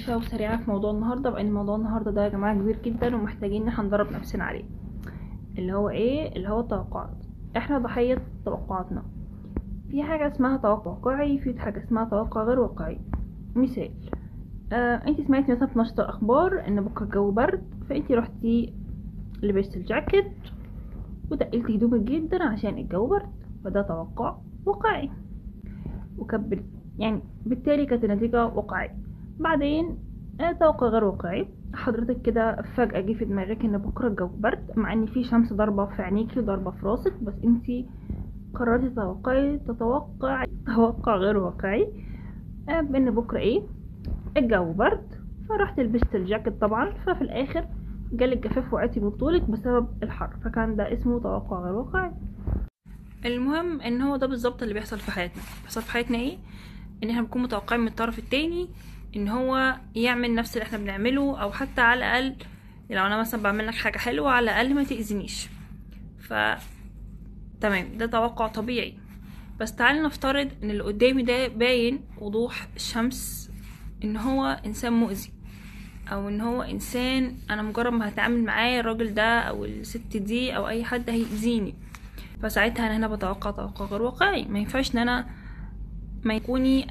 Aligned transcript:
خفيفة 0.00 0.16
وسريعة 0.16 0.56
في 0.64 0.70
موضوع 0.70 0.90
النهاردة 0.90 1.30
بأن 1.30 1.52
موضوع 1.52 1.76
النهاردة 1.76 2.10
ده 2.10 2.24
يا 2.24 2.28
جماعة 2.28 2.54
كبير 2.54 2.78
جدا 2.84 3.16
ومحتاجين 3.16 3.62
إن 3.62 3.68
إحنا 3.68 3.84
ندرب 3.84 4.12
نفسنا 4.12 4.44
عليه. 4.44 4.64
اللي 5.58 5.72
هو 5.72 5.88
إيه؟ 5.88 6.36
اللي 6.36 6.48
هو 6.48 6.60
التوقعات. 6.60 7.24
إحنا 7.56 7.78
ضحية 7.78 8.18
توقعاتنا. 8.44 9.02
في 9.90 10.02
حاجة 10.02 10.26
اسمها 10.32 10.56
توقع 10.56 10.90
واقعي 10.90 11.38
في 11.38 11.58
حاجة 11.58 11.78
اسمها 11.84 12.04
توقع 12.04 12.42
غير 12.42 12.60
واقعي. 12.60 12.98
مثال. 13.54 13.90
آه 14.72 14.94
انت 14.94 15.20
سمعتي 15.20 15.52
مثلا 15.52 15.66
في 15.66 15.78
نشرة 15.78 16.02
الأخبار 16.02 16.68
إن 16.68 16.80
بكرة 16.80 17.04
الجو 17.04 17.30
برد 17.30 17.62
فانت 17.88 18.12
رحتي 18.12 18.74
لبست 19.42 19.76
الجاكيت 19.76 20.32
وتقلتي 21.30 21.76
هدومك 21.76 22.00
جدا 22.00 22.42
عشان 22.42 22.78
الجو 22.78 23.06
برد 23.06 23.30
فده 23.64 23.82
توقع 23.82 24.36
واقعي. 24.66 25.10
وكبر 26.18 26.62
يعني 26.98 27.22
بالتالي 27.46 27.86
كانت 27.86 28.04
النتيجة 28.04 28.46
واقعية. 28.46 29.09
بعدين 29.40 29.98
آه، 30.40 30.52
توقع 30.52 30.86
غير 30.86 31.04
واقعي. 31.04 31.48
حضرتك 31.74 32.22
كده 32.22 32.62
فجأة 32.76 33.00
جه 33.00 33.12
في 33.12 33.24
دماغك 33.24 33.64
إن 33.64 33.78
بكرة 33.78 34.08
الجو 34.08 34.26
برد 34.26 34.70
مع 34.76 34.92
إن 34.92 35.06
في 35.06 35.24
شمس 35.24 35.52
ضاربة 35.52 35.86
في 35.86 36.02
عينيكي 36.02 36.40
وضاربة 36.40 36.70
في 36.70 36.86
راسك 36.86 37.12
بس 37.22 37.34
انتي 37.44 37.86
قررتي 38.54 38.90
تتوقعي 38.90 39.58
تتوقع 39.58 40.44
توقع 40.66 41.16
غير 41.16 41.36
واقعي 41.36 41.88
آه، 42.68 42.80
بإن 42.80 43.10
بكرة 43.10 43.38
إيه؟ 43.38 43.62
الجو 44.36 44.72
برد 44.72 45.14
فرحت 45.48 45.80
لبست 45.80 46.14
الجاكيت 46.14 46.60
طبعا 46.60 46.90
ففي 47.06 47.22
الآخر 47.22 47.66
جالك 48.12 48.46
جفاف 48.48 48.74
وقعتي 48.74 49.00
من 49.00 49.10
طولك 49.10 49.50
بسبب 49.50 49.88
الحر 50.02 50.30
فكان 50.44 50.76
ده 50.76 50.92
اسمه 50.92 51.20
توقع 51.20 51.60
غير 51.60 51.72
واقعي. 51.74 52.10
المهم 53.26 53.80
إن 53.80 54.00
هو 54.00 54.16
ده 54.16 54.26
بالظبط 54.26 54.62
اللي 54.62 54.74
بيحصل 54.74 54.98
في 54.98 55.10
حياتنا. 55.10 55.42
بيحصل 55.62 55.82
في 55.82 55.90
حياتنا 55.90 56.18
إيه؟ 56.18 56.38
إن 57.04 57.10
إحنا 57.10 57.22
بنكون 57.22 57.42
متوقعين 57.42 57.80
من 57.80 57.88
الطرف 57.88 58.18
التاني 58.18 58.68
إن 59.16 59.28
هو 59.28 59.76
يعمل 59.94 60.34
نفس 60.34 60.56
اللي 60.56 60.66
إحنا 60.66 60.78
بنعمله 60.78 61.42
أو 61.42 61.52
حتى 61.52 61.80
على 61.80 61.98
الأقل 61.98 62.36
لو 62.90 63.06
أنا 63.06 63.20
مثلا 63.20 63.42
بعمل 63.42 63.66
لك 63.66 63.74
حاجة 63.74 63.98
حلوة 63.98 64.30
على 64.30 64.44
الأقل 64.44 64.74
ما 64.74 64.84
تاذينيش 64.84 65.48
ف 66.18 66.34
تمام 67.60 67.96
ده 67.98 68.06
توقع 68.06 68.46
طبيعي. 68.46 68.98
بس 69.60 69.74
تعالي 69.74 70.00
نفترض 70.00 70.48
إن 70.62 70.70
اللي 70.70 70.82
قدامي 70.82 71.22
ده 71.22 71.48
باين 71.48 72.00
وضوح 72.18 72.68
الشمس 72.76 73.50
إن 74.04 74.16
هو 74.16 74.60
إنسان 74.66 74.92
مؤذي 74.92 75.32
أو 76.12 76.28
إن 76.28 76.40
هو 76.40 76.62
إنسان 76.62 77.36
أنا 77.50 77.62
مجرد 77.62 77.92
ما 77.92 78.08
هتعامل 78.08 78.44
معاه 78.44 78.80
الراجل 78.80 79.14
ده 79.14 79.38
أو 79.40 79.64
الست 79.64 80.16
دي 80.16 80.56
أو 80.56 80.68
أي 80.68 80.84
حد 80.84 81.10
هيأذيني. 81.10 81.74
فساعتها 82.42 82.86
أنا 82.86 82.96
هنا 82.96 83.08
بتوقع 83.08 83.50
توقع 83.50 83.84
غير 83.84 84.02
واقعي. 84.02 84.44
ما 84.44 84.58
ينفعش 84.58 84.94
إن 84.94 84.98
أنا 84.98 85.26
ما 86.24 86.34
يكوني 86.34 86.86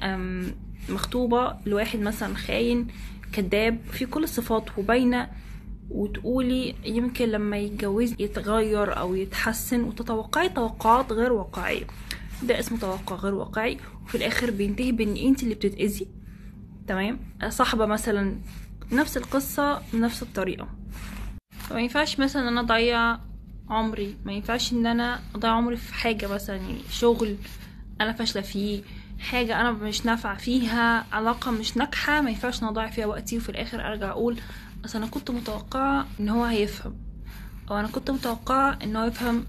مخطوبة 0.88 1.56
لواحد 1.66 1.98
مثلا 1.98 2.34
خاين 2.34 2.88
كذاب 3.32 3.78
في 3.92 4.06
كل 4.06 4.24
الصفات 4.24 4.78
وباينة 4.78 5.28
وتقولي 5.90 6.74
يمكن 6.84 7.28
لما 7.28 7.58
يتجوز 7.58 8.14
يتغير 8.18 8.98
أو 8.98 9.14
يتحسن 9.14 9.84
وتتوقعي 9.84 10.48
توقعات 10.48 11.12
غير 11.12 11.32
واقعية. 11.32 11.84
ده 12.42 12.58
اسمه 12.58 12.78
توقع 12.78 13.16
غير 13.16 13.34
واقعي. 13.34 13.78
وفي 14.04 14.14
الآخر 14.14 14.50
بينتهي 14.50 14.92
بإن 14.92 15.16
انت 15.16 15.42
اللي 15.42 15.54
بتتأذي. 15.54 16.06
تمام؟ 16.88 17.18
صاحبة 17.48 17.86
مثلا 17.86 18.36
نفس 18.92 19.16
القصة 19.16 19.82
بنفس 19.92 20.22
الطريقة. 20.22 20.68
فما 21.50 21.80
ينفعش 21.80 22.20
مثلا 22.20 22.42
إن 22.42 22.48
أنا 22.48 22.60
أضيع 22.60 23.18
عمري. 23.68 24.16
ما 24.24 24.32
ينفعش 24.32 24.72
إن 24.72 24.86
أنا 24.86 25.20
أضيع 25.34 25.50
عمري 25.50 25.76
في 25.76 25.94
حاجة 25.94 26.26
مثلا 26.26 26.56
يعني 26.56 26.78
شغل 26.90 27.36
أنا 28.00 28.12
فاشلة 28.12 28.42
فيه. 28.42 28.82
حاجة 29.20 29.60
أنا 29.60 29.72
مش 29.72 30.06
نافعة 30.06 30.36
فيها 30.38 31.06
علاقة 31.12 31.50
مش 31.50 31.76
ناجحة 31.76 32.20
ما 32.20 32.30
ينفعش 32.30 32.62
أنا 32.62 32.70
أضيع 32.70 32.90
فيها 32.90 33.06
وقتي 33.06 33.36
وفي 33.36 33.48
الآخر 33.48 33.86
أرجع 33.86 34.10
أقول 34.10 34.40
أصل 34.84 34.98
أنا 34.98 35.06
كنت 35.06 35.30
متوقعة 35.30 36.06
إن 36.20 36.28
هو 36.28 36.44
هيفهم 36.44 36.96
أو 37.70 37.76
أنا 37.80 37.88
كنت 37.88 38.10
متوقعة 38.10 38.78
إن 38.84 38.96
هو 38.96 39.04
يفهم 39.04 39.44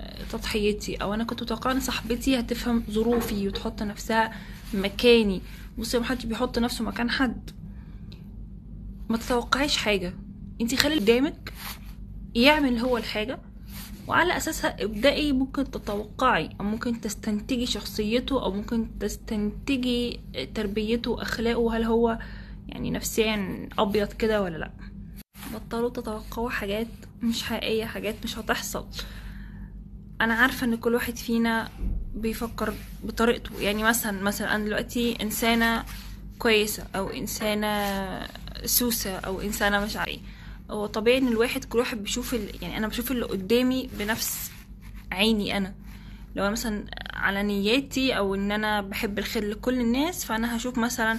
آه، 0.00 0.22
تضحيتي 0.32 0.96
أو 0.96 1.14
أنا 1.14 1.24
كنت 1.24 1.42
متوقعة 1.42 1.72
إن 1.72 1.80
صاحبتي 1.80 2.40
هتفهم 2.40 2.82
ظروفي 2.90 3.48
وتحط 3.48 3.82
نفسها 3.82 4.32
مكاني. 4.74 5.40
بصي 5.78 5.98
محدش 5.98 6.26
بيحط 6.26 6.58
نفسه 6.58 6.84
مكان 6.84 7.10
حد. 7.10 7.50
ما 9.08 9.16
تتوقعيش 9.16 9.76
حاجة. 9.76 10.14
أنتي 10.60 10.76
خلي 10.76 10.94
قدامك 10.94 11.52
يعمل 12.34 12.78
هو 12.78 12.96
الحاجة 12.98 13.38
وعلى 14.10 14.36
أساسها 14.36 14.84
ابدأي 14.84 15.32
ممكن 15.32 15.70
تتوقعي 15.70 16.50
أو 16.60 16.64
ممكن 16.64 17.00
تستنتجي 17.00 17.66
شخصيته 17.66 18.42
أو 18.42 18.52
ممكن 18.52 18.98
تستنتجي 18.98 20.20
تربيته 20.54 21.10
وأخلاقه 21.10 21.58
وهل 21.58 21.84
هو 21.84 22.18
يعني 22.68 22.90
نفسيا 22.90 23.68
أبيض 23.78 24.12
كده 24.12 24.42
ولا 24.42 24.56
لأ؟ 24.56 24.70
بطلوا 25.54 25.90
تتوقعوا 25.90 26.50
حاجات 26.50 26.86
مش 27.22 27.42
حقيقية 27.42 27.84
حاجات 27.84 28.14
مش 28.24 28.38
هتحصل. 28.38 28.86
أنا 30.20 30.34
عارفة 30.34 30.66
إن 30.66 30.76
كل 30.76 30.94
واحد 30.94 31.16
فينا 31.16 31.68
بيفكر 32.14 32.74
بطريقته. 33.04 33.60
يعني 33.60 33.82
مثلا 33.82 34.22
مثلا 34.22 34.54
أنا 34.54 34.64
دلوقتي 34.64 35.22
إنسانة 35.22 35.84
كويسة 36.38 36.86
أو 36.96 37.08
إنسانة 37.08 37.72
سوسة 38.64 39.16
أو 39.16 39.40
إنسانة 39.40 39.80
مش 39.84 39.96
عارفة 39.96 40.12
إيه. 40.12 40.20
هو 40.70 40.86
طبيعي 40.86 41.18
إن 41.18 41.28
الواحد 41.28 41.64
كل 41.64 41.78
واحد 41.78 42.02
بيشوف 42.02 42.34
ال... 42.34 42.62
يعني 42.62 42.76
أنا 42.76 42.88
بشوف 42.88 43.10
اللي 43.10 43.24
قدامي 43.24 43.90
بنفس 43.98 44.50
عيني 45.12 45.56
أنا. 45.56 45.74
لو 46.36 46.42
أنا 46.42 46.52
مثلا 46.52 46.84
على 47.14 47.42
نياتي 47.42 48.16
أو 48.16 48.34
إن 48.34 48.52
أنا 48.52 48.80
بحب 48.80 49.18
الخير 49.18 49.44
لكل 49.44 49.80
الناس 49.80 50.24
فأنا 50.24 50.56
هشوف 50.56 50.78
مثلا 50.78 51.18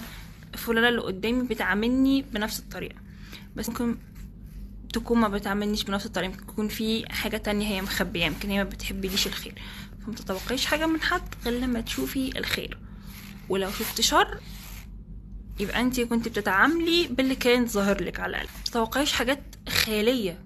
فلانة 0.54 0.88
اللي 0.88 1.00
قدامي 1.00 1.42
بتعاملني 1.42 2.22
بنفس 2.22 2.58
الطريقة. 2.58 2.96
بس 3.56 3.68
ممكن 3.68 3.96
تكون 4.92 5.18
ما 5.18 5.28
بتعاملنيش 5.28 5.84
بنفس 5.84 6.06
الطريقة 6.06 6.30
ممكن 6.30 6.42
يكون 6.42 6.68
في 6.68 7.12
حاجة 7.12 7.36
تانية 7.36 7.66
هي 7.66 7.82
مخبية 7.82 8.24
يمكن 8.24 8.50
هي 8.50 8.64
ما 8.64 8.70
بتحبليش 8.70 9.26
الخير. 9.26 9.54
فما 10.06 10.14
تتوقعيش 10.14 10.66
حاجة 10.66 10.86
من 10.86 11.00
حد 11.00 11.34
غير 11.44 11.60
لما 11.60 11.80
تشوفي 11.80 12.38
الخير. 12.38 12.78
ولو 13.48 13.70
شفت 13.70 14.00
شر 14.00 14.40
يبقى 15.60 15.80
انت 15.80 16.00
كنت 16.00 16.28
بتتعاملي 16.28 17.08
باللي 17.10 17.34
كان 17.34 17.66
ظاهر 17.66 18.02
لك 18.04 18.20
على 18.20 18.30
الاقل 18.30 18.48
متتوقعيش 18.60 19.12
حاجات 19.12 19.42
خيالية. 19.68 20.44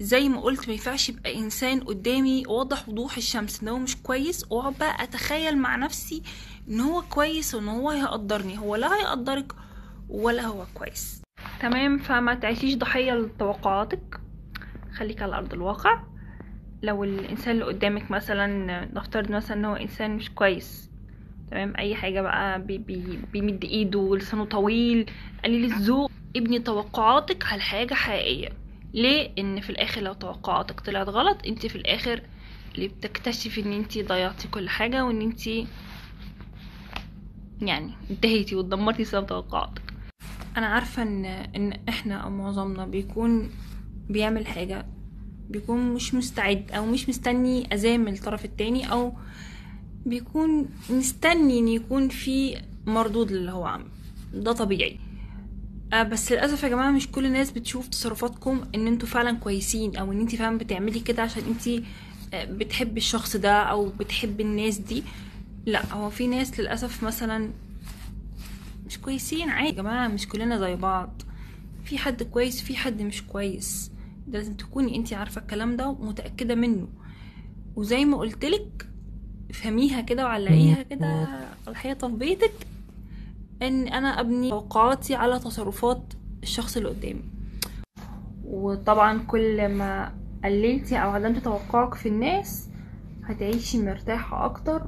زي 0.00 0.28
ما 0.28 0.40
قلت 0.40 0.66
ما 0.68 0.72
ينفعش 0.74 1.08
يبقى 1.08 1.38
إنسان 1.38 1.80
قدامي 1.80 2.46
واضح 2.46 2.88
وضوح 2.88 3.16
الشمس 3.16 3.62
إن 3.62 3.68
هو 3.68 3.78
مش 3.78 3.96
كويس 3.96 4.44
وأقعد 4.50 4.78
بقى 4.78 5.04
أتخيل 5.04 5.58
مع 5.58 5.76
نفسي 5.76 6.22
إن 6.68 6.80
هو 6.80 7.02
كويس 7.02 7.54
وإن 7.54 7.68
هو 7.68 7.90
هيقدرني. 7.90 8.58
هو 8.58 8.76
لا 8.76 8.94
هيقدرك 8.96 9.52
ولا 10.08 10.42
هو 10.42 10.64
كويس. 10.74 11.22
تمام 11.60 11.98
فما 11.98 12.34
تعيشيش 12.34 12.74
ضحية 12.74 13.12
لتوقعاتك. 13.12 14.20
خليك 14.96 15.22
على 15.22 15.36
أرض 15.36 15.52
الواقع. 15.52 16.02
لو 16.82 17.04
الإنسان 17.04 17.50
اللي 17.54 17.64
قدامك 17.64 18.10
مثلا 18.10 18.46
نفترض 18.94 19.30
مثلا 19.30 19.56
إن 19.56 19.64
هو 19.64 19.74
إنسان 19.74 20.16
مش 20.16 20.30
كويس 20.30 20.90
تمام؟ 21.50 21.72
أي 21.78 21.94
حاجة 21.94 22.20
بقى 22.20 22.62
بي 22.62 22.78
بي 22.78 23.18
بيمد 23.32 23.64
إيده 23.64 23.98
ولسانه 23.98 24.44
طويل 24.44 25.06
قليل 25.44 25.64
الذوق. 25.64 26.10
ابني 26.36 26.58
توقعاتك 26.58 27.46
على 27.46 27.60
حاجة 27.60 27.94
حقيقية. 27.94 28.48
ليه؟ 28.94 29.30
إن 29.38 29.60
في 29.60 29.70
الآخر 29.70 30.00
لو 30.00 30.12
توقعاتك 30.12 30.80
طلعت 30.80 31.08
غلط 31.08 31.38
أنت 31.46 31.66
في 31.66 31.76
الآخر 31.76 32.20
اللي 32.74 32.88
بتكتشفي 32.88 33.60
إن 33.60 33.72
أنت 33.72 33.98
ضيعتي 33.98 34.48
كل 34.48 34.68
حاجة 34.68 35.04
وإن 35.04 35.20
أنت 35.22 35.46
يعني 37.62 37.92
انتهيتي 38.10 38.54
واتدمرتي 38.54 39.02
بسبب 39.02 39.26
توقعاتك. 39.26 39.82
أنا 40.56 40.66
عارفة 40.66 41.02
إن 41.02 41.24
إن 41.24 41.72
إحنا 41.88 42.14
أو 42.14 42.30
معظمنا 42.30 42.86
بيكون 42.86 43.50
بيعمل 44.08 44.46
حاجة 44.46 44.86
بيكون 45.50 45.94
مش 45.94 46.14
مستعد 46.14 46.72
أو 46.72 46.86
مش 46.86 47.08
مستني 47.08 47.74
اذان 47.74 48.00
من 48.00 48.12
الطرف 48.12 48.44
التاني 48.44 48.92
أو 48.92 49.12
بيكون 50.06 50.68
مستني 50.90 51.58
إن 51.58 51.68
يكون 51.68 52.08
في 52.08 52.62
مردود 52.86 53.32
للي 53.32 53.50
هو 53.52 53.64
عامله 53.64 53.88
ده 54.34 54.52
طبيعي. 54.52 54.98
آه 55.92 56.02
بس 56.02 56.32
للأسف 56.32 56.62
يا 56.62 56.68
جماعة 56.68 56.90
مش 56.90 57.08
كل 57.10 57.26
الناس 57.26 57.50
بتشوف 57.50 57.88
تصرفاتكم 57.88 58.60
إن 58.74 58.86
أنتوا 58.86 59.08
فعلا 59.08 59.32
كويسين 59.38 59.96
أو 59.96 60.12
إن 60.12 60.20
انت 60.20 60.34
فعلا 60.36 60.58
بتعملي 60.58 61.00
كده 61.00 61.22
عشان 61.22 61.42
انت 61.44 61.84
بتحبي 62.50 63.00
الشخص 63.00 63.36
ده 63.36 63.52
أو 63.62 63.88
بتحبي 63.88 64.42
الناس 64.42 64.78
دي. 64.78 65.02
لا 65.66 65.92
هو 65.92 66.10
في 66.10 66.26
ناس 66.26 66.60
للأسف 66.60 67.02
مثلا 67.02 67.50
مش 68.86 68.98
كويسين 68.98 69.48
عادي 69.50 69.68
يا 69.68 69.72
جماعة 69.74 70.08
مش 70.08 70.28
كلنا 70.28 70.58
زي 70.58 70.76
بعض. 70.76 71.22
في 71.84 71.98
حد 71.98 72.22
كويس 72.22 72.60
في 72.62 72.76
حد 72.76 73.02
مش 73.02 73.22
كويس. 73.22 73.90
ده 74.28 74.38
لازم 74.38 74.54
تكوني 74.54 74.96
انت 74.96 75.12
عارفة 75.12 75.40
الكلام 75.40 75.76
ده 75.76 75.88
ومتأكدة 75.88 76.54
منه. 76.54 76.88
وزي 77.76 78.04
ما 78.04 78.16
قلتلك 78.16 78.88
افهميها 79.52 80.00
كده 80.00 80.24
وعلقيها 80.24 80.82
كده 80.82 81.06
على 81.06 81.48
الحيطة 81.68 82.08
في 82.08 82.14
بيتك 82.14 82.52
إن 83.62 83.88
أنا 83.88 84.20
أبني 84.20 84.50
توقعاتي 84.50 85.14
على 85.14 85.38
تصرفات 85.38 86.02
الشخص 86.42 86.76
اللي 86.76 86.88
قدامي. 86.88 87.24
وطبعا 88.44 89.18
كل 89.18 89.68
ما 89.68 90.12
قللتي 90.44 90.96
أو 90.96 91.10
عدمتي 91.10 91.40
توقعك 91.40 91.94
في 91.94 92.08
الناس 92.08 92.68
هتعيشي 93.24 93.82
مرتاحة 93.82 94.44
أكتر. 94.44 94.82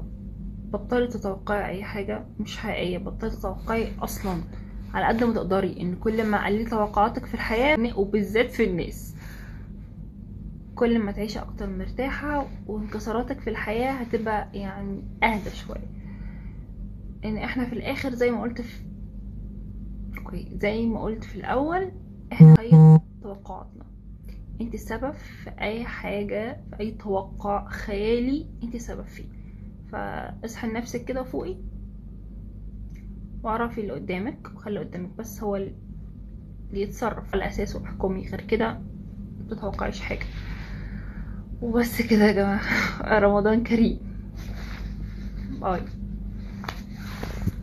بطلي 0.72 1.06
تتوقعي 1.06 1.70
أي 1.70 1.84
حاجة 1.84 2.26
مش 2.40 2.58
حقيقية 2.58 2.98
بطلي 2.98 3.30
تتوقعي 3.30 3.92
أصلا 4.02 4.42
على 4.94 5.06
قد 5.06 5.24
ما 5.24 5.34
تقدري 5.34 5.80
إن 5.80 5.96
كل 5.96 6.24
ما 6.26 6.46
قللي 6.46 6.64
توقعاتك 6.64 7.26
في 7.26 7.34
الحياة 7.34 7.98
وبالذات 7.98 8.52
في 8.52 8.64
الناس. 8.64 9.13
كل 10.74 10.98
ما 10.98 11.12
تعيشي 11.12 11.38
أكتر 11.38 11.66
مرتاحة 11.70 12.46
وانكساراتك 12.66 13.40
في 13.40 13.50
الحياة 13.50 13.92
هتبقى 13.92 14.48
يعني 14.54 15.02
أهدى 15.22 15.50
شوية. 15.50 15.88
إن 17.24 17.36
إحنا 17.36 17.64
في 17.64 17.72
الآخر 17.72 18.14
زي 18.14 18.30
ما 18.30 18.42
قلت 18.42 18.60
في 18.60 18.80
أوكي 20.18 20.48
زي 20.58 20.86
ما 20.86 21.02
قلت 21.02 21.24
في 21.24 21.36
الأول 21.36 21.92
إحنا 22.32 22.54
هي 22.60 22.98
توقعاتنا. 23.22 23.84
أنت 24.60 24.74
السبب 24.74 25.12
في 25.12 25.50
أي 25.60 25.84
حاجة 25.84 26.60
في 26.70 26.80
أي 26.80 26.90
توقع 26.90 27.68
خيالي 27.68 28.46
أنت 28.62 28.74
السبب 28.74 29.04
فيه. 29.06 29.24
فاصحي 29.92 30.68
لنفسك 30.68 31.04
كده 31.04 31.20
وفوقي 31.20 31.56
واعرفي 33.42 33.80
اللي 33.80 33.92
قدامك 33.92 34.50
وخلي 34.54 34.78
قدامك 34.80 35.10
بس 35.18 35.42
هو 35.42 35.56
اللي 35.56 35.72
يتصرف 36.72 37.34
على 37.34 37.46
أساسه 37.46 37.84
احكمي 37.84 38.28
غير 38.28 38.40
كده 38.40 38.80
متتوقعيش 39.40 40.00
حاجة. 40.00 40.26
وبس 41.64 42.02
كده 42.02 42.24
يا 42.24 42.32
جماعة 42.32 42.60
رمضان 43.18 43.62
كريم 43.64 43.98
باي 45.60 45.80